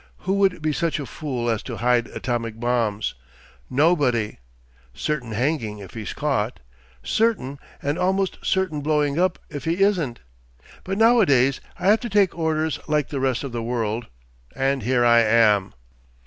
[0.21, 3.13] Who would be such a fool as to hide atomic bombs?
[3.69, 4.39] Nobody.
[4.95, 10.19] Certain hanging if he's caught—certain, and almost certain blowing up if he isn't.
[10.83, 14.07] But nowadays I have to take orders like the rest of the world.
[14.55, 15.71] And here I am.